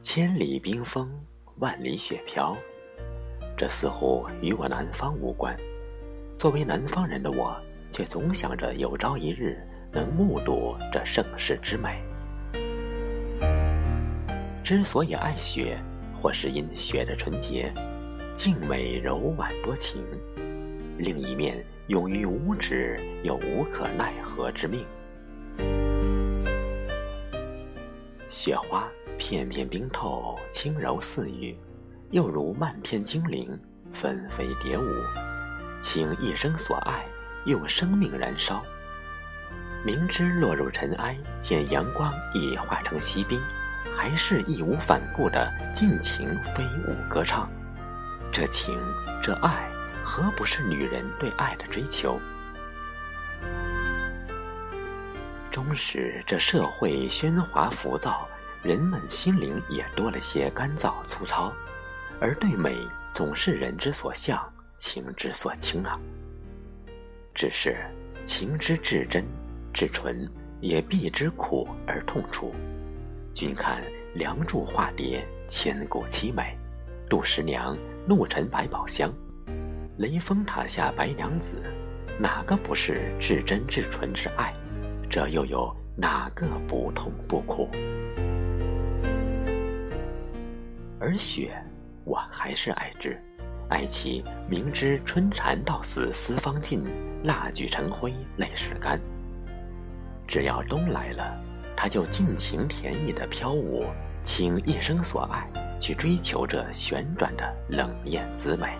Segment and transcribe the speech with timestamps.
[0.00, 1.08] 千里冰封，
[1.56, 2.56] 万里雪飘，
[3.56, 5.56] 这似乎与我南方无关。
[6.38, 7.56] 作为南方人的我，
[7.90, 9.58] 却总想着有朝一日
[9.92, 12.02] 能目睹这盛世之美。
[14.64, 15.78] 之所以爱雪，
[16.20, 17.72] 或是因雪的纯洁、
[18.38, 20.00] 静美、柔婉多情；
[20.96, 24.86] 另一面，勇于无止又无可奈何之命。
[28.28, 28.88] 雪花。
[29.18, 31.58] 片片冰透，轻柔似雨，
[32.12, 33.58] 又如漫天精灵
[33.92, 34.84] 纷飞蝶舞，
[35.80, 37.04] 倾一生所爱，
[37.44, 38.62] 用生命燃烧。
[39.84, 43.40] 明知落入尘埃，见阳光已化成锡冰，
[43.96, 47.50] 还是义无反顾地尽情飞舞歌唱。
[48.32, 48.78] 这情，
[49.22, 49.70] 这爱，
[50.04, 52.20] 何不是女人对爱的追求？
[55.50, 58.28] 终使这社会喧哗浮躁。
[58.62, 61.52] 人们心灵也多了些干燥粗糙，
[62.20, 62.76] 而对美
[63.12, 65.98] 总是人之所向，情之所倾啊。
[67.34, 67.76] 只是
[68.24, 69.24] 情之至真
[69.72, 70.28] 至纯，
[70.60, 72.52] 也必之苦而痛楚。
[73.32, 73.80] 君看
[74.14, 76.56] 《梁祝》化蝶，千古凄美；
[77.08, 77.74] 杜十娘
[78.06, 79.10] 怒沉百宝箱，
[79.96, 81.58] 雷峰塔下白娘子，
[82.18, 84.52] 哪个不是至真至纯之爱？
[85.08, 87.70] 这又有哪个不痛不苦？
[91.00, 91.56] 而雪，
[92.04, 93.18] 我还是爱之，
[93.70, 96.84] 爱其明知春蚕到死丝方尽，
[97.24, 99.00] 蜡炬成灰泪始干。
[100.26, 101.40] 只要冬来了，
[101.74, 103.86] 它就尽情甜意的飘舞，
[104.22, 105.48] 倾一生所爱
[105.78, 108.78] 去追求这旋转的冷艳姿美。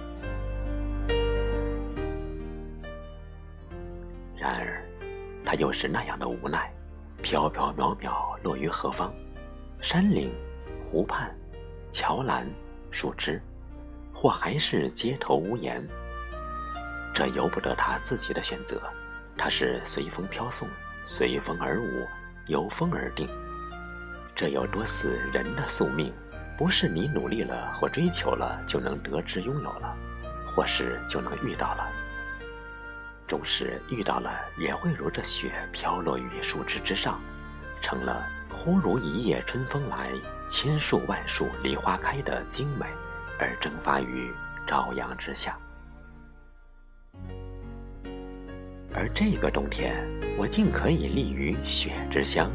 [4.37, 4.83] 然而，
[5.45, 6.73] 它又是那样的无奈，
[7.23, 9.13] 飘飘渺渺落于何方？
[9.81, 10.33] 山岭，
[10.85, 11.35] 湖畔。
[11.91, 12.47] 桥栏、
[12.91, 13.41] 树枝，
[14.13, 15.83] 或还是街头屋檐，
[17.15, 18.79] 这由不得他自己的选择。
[19.39, 20.69] 他是随风飘送，
[21.03, 22.07] 随风而舞，
[22.47, 23.27] 由风而定。
[24.37, 26.13] 这有多似人的宿命？
[26.59, 29.97] 不是你努力了或追求了就能得之拥有了，
[30.45, 31.89] 或是就能遇到了。
[33.29, 37.21] 终是遇到了，也会如这雪飘落于树枝之上，
[37.81, 40.11] 成了忽如一夜春风来。
[40.49, 42.87] 千树万树梨花开的精美，
[43.39, 44.33] 而蒸发于
[44.67, 45.57] 朝阳之下。
[48.95, 49.95] 而这个冬天，
[50.39, 52.51] 我竟可以立于雪之乡，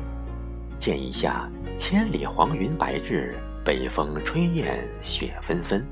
[0.76, 1.48] 见一下
[1.78, 5.86] 千里黄云白日，北风吹雁雪纷纷，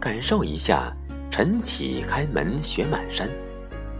[0.00, 0.92] 感受一下
[1.30, 3.28] 晨起开门雪满山，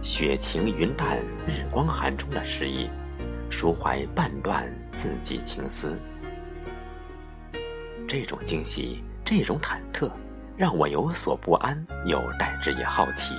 [0.02, 2.90] 雪晴云淡日光寒中的诗意，
[3.48, 5.96] 抒怀半段字迹情思。
[8.08, 10.10] 这种惊喜，这种忐忑，
[10.56, 13.34] 让我有所不安，又代之也好奇。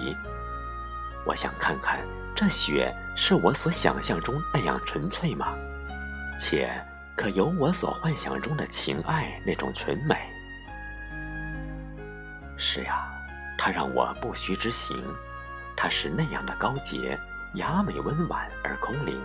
[1.25, 1.99] 我想看看，
[2.33, 5.53] 这雪是我所想象中那样纯粹吗？
[6.39, 6.71] 且
[7.17, 10.15] 可有我所幻想中的情爱那种纯美？
[12.57, 13.09] 是呀，
[13.57, 15.03] 它让我不虚之行，
[15.75, 17.19] 它是那样的高洁、
[17.55, 19.19] 雅美、温婉而空灵。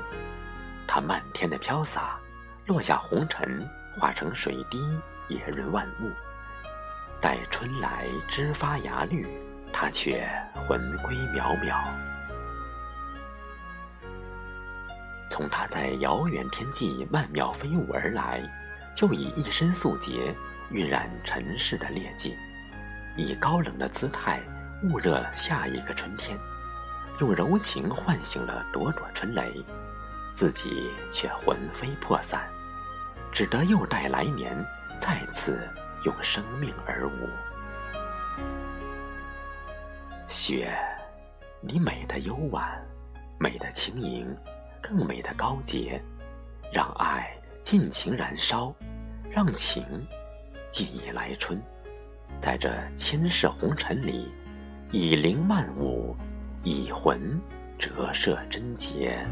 [0.87, 2.19] 它漫天的飘洒，
[2.67, 4.83] 落下红尘，化成水滴。
[5.29, 6.11] 也润万物，
[7.19, 9.27] 待春来枝发芽绿，
[9.73, 11.81] 它却魂归渺渺。
[15.43, 18.41] 从它在遥远天际曼妙飞舞而来，
[18.95, 20.33] 就以一身素洁
[20.71, 22.37] 晕染尘世的劣迹，
[23.17, 24.41] 以高冷的姿态
[24.85, 26.39] 捂热下一个春天，
[27.19, 29.53] 用柔情唤醒了朵朵春雷，
[30.33, 32.49] 自己却魂飞魄散，
[33.33, 34.65] 只得又待来年。
[35.01, 35.69] 再次
[36.05, 37.29] 用生命而舞，
[40.29, 40.73] 雪，
[41.61, 42.81] 你美的幽婉，
[43.41, 44.33] 美的轻盈，
[44.83, 46.03] 更美的高洁，
[46.73, 47.31] 让爱
[47.63, 48.75] 尽情燃烧，
[49.31, 49.85] 让情
[50.71, 51.59] 记忆来春，
[52.41, 54.29] 在这千世红尘里，
[54.91, 56.17] 以灵漫舞，
[56.65, 57.41] 以魂
[57.79, 59.25] 折射贞洁。